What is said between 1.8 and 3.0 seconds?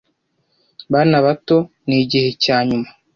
ni igihe cya nyuma